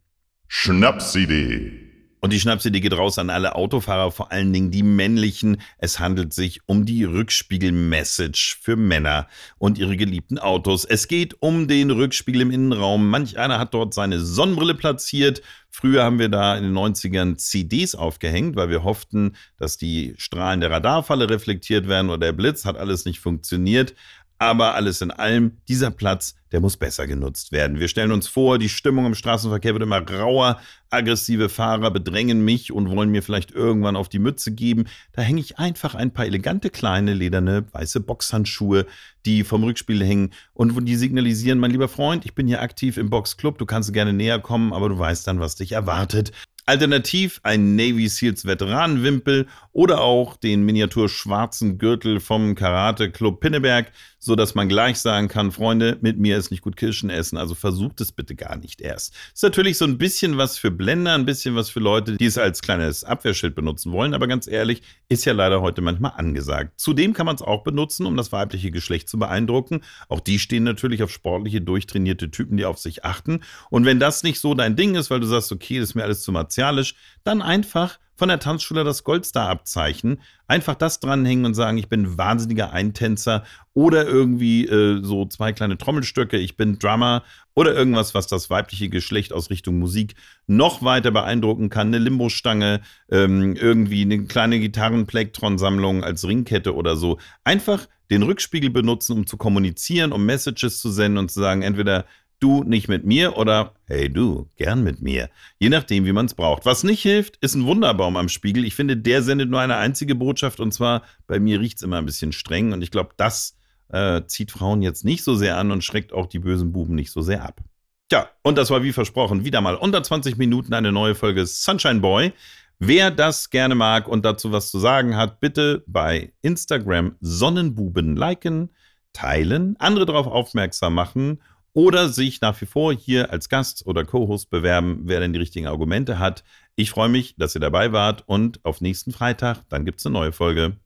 Schnapsidee. 0.48 1.88
Und 2.20 2.32
die 2.32 2.40
Schnapsidee 2.40 2.80
geht 2.80 2.94
raus 2.94 3.18
an 3.18 3.30
alle 3.30 3.54
Autofahrer, 3.54 4.10
vor 4.10 4.32
allen 4.32 4.52
Dingen 4.52 4.70
die 4.70 4.82
männlichen. 4.82 5.60
Es 5.78 6.00
handelt 6.00 6.32
sich 6.32 6.60
um 6.66 6.84
die 6.84 7.04
Rückspiegel-Message 7.04 8.58
für 8.60 8.76
Männer 8.76 9.28
und 9.58 9.78
ihre 9.78 9.96
geliebten 9.96 10.38
Autos. 10.38 10.84
Es 10.84 11.06
geht 11.06 11.40
um 11.40 11.68
den 11.68 11.90
Rückspiegel 11.90 12.42
im 12.42 12.50
Innenraum. 12.50 13.08
Manch 13.08 13.38
einer 13.38 13.60
hat 13.60 13.72
dort 13.72 13.94
seine 13.94 14.18
Sonnenbrille 14.18 14.74
platziert. 14.74 15.42
Früher 15.70 16.02
haben 16.02 16.18
wir 16.18 16.28
da 16.28 16.56
in 16.56 16.64
den 16.64 16.76
90ern 16.76 17.36
CDs 17.36 17.94
aufgehängt, 17.94 18.56
weil 18.56 18.68
wir 18.68 18.82
hofften, 18.82 19.36
dass 19.56 19.76
die 19.76 20.14
Strahlen 20.18 20.60
der 20.60 20.72
Radarfalle 20.72 21.30
reflektiert 21.30 21.86
werden 21.86 22.08
oder 22.08 22.18
der 22.18 22.32
Blitz. 22.32 22.64
Hat 22.64 22.76
alles 22.76 23.04
nicht 23.04 23.20
funktioniert. 23.20 23.94
Aber 24.38 24.74
alles 24.74 25.00
in 25.00 25.10
allem, 25.10 25.58
dieser 25.66 25.90
Platz, 25.90 26.36
der 26.52 26.60
muss 26.60 26.76
besser 26.76 27.06
genutzt 27.06 27.50
werden. 27.50 27.80
Wir 27.80 27.88
stellen 27.88 28.12
uns 28.12 28.28
vor, 28.28 28.58
die 28.58 28.68
Stimmung 28.68 29.04
im 29.04 29.14
Straßenverkehr 29.14 29.74
wird 29.74 29.82
immer 29.82 30.08
rauer, 30.08 30.60
aggressive 30.90 31.48
Fahrer 31.48 31.90
bedrängen 31.90 32.44
mich 32.44 32.72
und 32.72 32.88
wollen 32.88 33.10
mir 33.10 33.22
vielleicht 33.22 33.50
irgendwann 33.50 33.96
auf 33.96 34.08
die 34.08 34.20
Mütze 34.20 34.52
geben. 34.52 34.84
Da 35.12 35.22
hänge 35.22 35.40
ich 35.40 35.58
einfach 35.58 35.94
ein 35.94 36.12
paar 36.12 36.26
elegante 36.26 36.70
kleine 36.70 37.14
lederne 37.14 37.66
weiße 37.72 38.00
Boxhandschuhe, 38.00 38.86
die 39.26 39.42
vom 39.42 39.64
Rückspiel 39.64 40.02
hängen 40.04 40.30
und 40.54 40.86
die 40.86 40.96
signalisieren, 40.96 41.58
mein 41.58 41.72
lieber 41.72 41.88
Freund, 41.88 42.24
ich 42.24 42.34
bin 42.34 42.46
hier 42.46 42.62
aktiv 42.62 42.96
im 42.96 43.10
Boxclub, 43.10 43.58
du 43.58 43.66
kannst 43.66 43.92
gerne 43.92 44.12
näher 44.12 44.38
kommen, 44.38 44.72
aber 44.72 44.88
du 44.88 44.98
weißt 44.98 45.26
dann, 45.26 45.40
was 45.40 45.56
dich 45.56 45.72
erwartet. 45.72 46.32
Alternativ 46.68 47.40
ein 47.44 47.76
Navy 47.76 48.08
Seals 48.08 48.44
Veteranenwimpel 48.44 49.46
oder 49.72 50.02
auch 50.02 50.36
den 50.36 50.64
miniatur 50.64 51.08
schwarzen 51.08 51.78
Gürtel 51.78 52.20
vom 52.20 52.54
Karate 52.54 53.10
Club 53.10 53.40
Pinneberg, 53.40 53.90
so 54.18 54.36
dass 54.36 54.54
man 54.54 54.68
gleich 54.68 54.98
sagen 54.98 55.28
kann, 55.28 55.52
Freunde, 55.52 55.98
mit 56.00 56.18
mir 56.18 56.36
ist 56.36 56.50
nicht 56.50 56.62
gut 56.62 56.76
Kirschen 56.76 57.10
essen, 57.10 57.38
also 57.38 57.54
versucht 57.54 58.00
es 58.00 58.12
bitte 58.12 58.34
gar 58.34 58.56
nicht 58.56 58.80
erst. 58.80 59.14
Ist 59.32 59.42
natürlich 59.42 59.78
so 59.78 59.84
ein 59.84 59.98
bisschen 59.98 60.36
was 60.36 60.58
für 60.58 60.70
Blender, 60.70 61.14
ein 61.14 61.24
bisschen 61.24 61.54
was 61.54 61.70
für 61.70 61.80
Leute, 61.80 62.16
die 62.16 62.26
es 62.26 62.38
als 62.38 62.60
kleines 62.60 63.04
Abwehrschild 63.04 63.54
benutzen 63.54 63.92
wollen, 63.92 64.14
aber 64.14 64.26
ganz 64.26 64.46
ehrlich, 64.46 64.82
ist 65.08 65.24
ja 65.24 65.32
leider 65.32 65.60
heute 65.60 65.80
manchmal 65.80 66.12
angesagt. 66.16 66.78
Zudem 66.78 67.12
kann 67.14 67.26
man 67.26 67.36
es 67.36 67.42
auch 67.42 67.62
benutzen, 67.62 68.06
um 68.06 68.16
das 68.16 68.30
weibliche 68.32 68.70
Geschlecht 68.70 69.08
zu 69.08 69.18
beeindrucken. 69.18 69.80
Auch 70.08 70.20
die 70.20 70.38
stehen 70.38 70.64
natürlich 70.64 71.02
auf 71.02 71.10
sportliche, 71.10 71.60
durchtrainierte 71.60 72.30
Typen, 72.30 72.56
die 72.56 72.66
auf 72.66 72.78
sich 72.78 73.04
achten. 73.04 73.40
Und 73.70 73.84
wenn 73.84 73.98
das 73.98 74.22
nicht 74.22 74.40
so 74.40 74.54
dein 74.54 74.76
Ding 74.76 74.94
ist, 74.94 75.10
weil 75.10 75.20
du 75.20 75.26
sagst, 75.26 75.50
okay, 75.50 75.78
das 75.78 75.90
ist 75.90 75.94
mir 75.94 76.04
alles 76.04 76.22
zu 76.22 76.32
martial, 76.32 76.68
martialisch, 76.68 76.94
dann 77.24 77.42
einfach 77.42 77.98
von 78.18 78.28
der 78.28 78.40
Tanzschule 78.40 78.82
das 78.82 79.04
Goldstar-Abzeichen, 79.04 80.20
einfach 80.48 80.74
das 80.74 80.98
dranhängen 80.98 81.46
und 81.46 81.54
sagen, 81.54 81.78
ich 81.78 81.88
bin 81.88 82.18
wahnsinniger 82.18 82.72
Eintänzer 82.72 83.44
oder 83.74 84.06
irgendwie 84.08 84.66
äh, 84.66 85.00
so 85.04 85.24
zwei 85.26 85.52
kleine 85.52 85.78
Trommelstöcke, 85.78 86.36
ich 86.36 86.56
bin 86.56 86.80
Drummer 86.80 87.22
oder 87.54 87.74
irgendwas, 87.74 88.14
was 88.14 88.26
das 88.26 88.50
weibliche 88.50 88.88
Geschlecht 88.88 89.32
aus 89.32 89.50
Richtung 89.50 89.78
Musik 89.78 90.16
noch 90.48 90.82
weiter 90.82 91.12
beeindrucken 91.12 91.70
kann, 91.70 91.88
eine 91.88 91.98
Limbo-Stange, 91.98 92.80
ähm, 93.08 93.54
irgendwie 93.54 94.02
eine 94.02 94.24
kleine 94.24 94.58
Gitarren-Plektron-Sammlung 94.58 96.02
als 96.02 96.26
Ringkette 96.26 96.74
oder 96.74 96.96
so. 96.96 97.18
Einfach 97.44 97.86
den 98.10 98.24
Rückspiegel 98.24 98.70
benutzen, 98.70 99.12
um 99.12 99.26
zu 99.26 99.36
kommunizieren, 99.36 100.10
um 100.10 100.26
Messages 100.26 100.80
zu 100.80 100.90
senden 100.90 101.18
und 101.18 101.30
zu 101.30 101.38
sagen, 101.38 101.62
entweder 101.62 102.04
du 102.40 102.62
nicht 102.64 102.88
mit 102.88 103.04
mir 103.04 103.36
oder 103.36 103.74
hey 103.86 104.12
du, 104.12 104.48
gern 104.56 104.82
mit 104.82 105.02
mir. 105.02 105.28
Je 105.58 105.68
nachdem, 105.68 106.04
wie 106.04 106.12
man 106.12 106.26
es 106.26 106.34
braucht. 106.34 106.66
Was 106.66 106.84
nicht 106.84 107.02
hilft, 107.02 107.36
ist 107.38 107.54
ein 107.54 107.66
Wunderbaum 107.66 108.16
am 108.16 108.28
Spiegel. 108.28 108.64
Ich 108.64 108.74
finde, 108.74 108.96
der 108.96 109.22
sendet 109.22 109.50
nur 109.50 109.60
eine 109.60 109.76
einzige 109.76 110.14
Botschaft 110.14 110.60
und 110.60 110.72
zwar, 110.72 111.02
bei 111.26 111.40
mir 111.40 111.60
riecht 111.60 111.78
es 111.78 111.82
immer 111.82 111.98
ein 111.98 112.06
bisschen 112.06 112.32
streng 112.32 112.72
und 112.72 112.82
ich 112.82 112.90
glaube, 112.90 113.10
das 113.16 113.56
äh, 113.88 114.22
zieht 114.26 114.50
Frauen 114.50 114.82
jetzt 114.82 115.04
nicht 115.04 115.24
so 115.24 115.34
sehr 115.34 115.56
an 115.56 115.70
und 115.70 115.84
schreckt 115.84 116.12
auch 116.12 116.26
die 116.26 116.38
bösen 116.38 116.72
Buben 116.72 116.94
nicht 116.94 117.10
so 117.10 117.22
sehr 117.22 117.44
ab. 117.44 117.60
Tja, 118.08 118.28
und 118.42 118.56
das 118.56 118.70
war 118.70 118.82
wie 118.82 118.92
versprochen 118.92 119.44
wieder 119.44 119.60
mal 119.60 119.74
unter 119.74 120.02
20 120.02 120.38
Minuten 120.38 120.72
eine 120.72 120.92
neue 120.92 121.14
Folge 121.14 121.44
Sunshine 121.46 122.00
Boy. 122.00 122.32
Wer 122.78 123.10
das 123.10 123.50
gerne 123.50 123.74
mag 123.74 124.06
und 124.08 124.24
dazu 124.24 124.52
was 124.52 124.70
zu 124.70 124.78
sagen 124.78 125.16
hat, 125.16 125.40
bitte 125.40 125.82
bei 125.86 126.32
Instagram 126.42 127.16
Sonnenbuben 127.20 128.16
liken, 128.16 128.70
teilen, 129.12 129.76
andere 129.78 130.06
darauf 130.06 130.26
aufmerksam 130.26 130.94
machen 130.94 131.40
oder 131.72 132.08
sich 132.08 132.40
nach 132.40 132.60
wie 132.60 132.66
vor 132.66 132.92
hier 132.92 133.30
als 133.30 133.48
Gast 133.48 133.86
oder 133.86 134.04
Co-Host 134.04 134.50
bewerben, 134.50 135.02
wer 135.04 135.20
denn 135.20 135.32
die 135.32 135.38
richtigen 135.38 135.66
Argumente 135.66 136.18
hat. 136.18 136.44
Ich 136.76 136.90
freue 136.90 137.08
mich, 137.08 137.36
dass 137.36 137.54
ihr 137.54 137.60
dabei 137.60 137.92
wart 137.92 138.24
und 138.26 138.64
auf 138.64 138.80
nächsten 138.80 139.12
Freitag, 139.12 139.68
dann 139.68 139.84
gibt 139.84 140.00
es 140.00 140.06
eine 140.06 140.14
neue 140.14 140.32
Folge. 140.32 140.76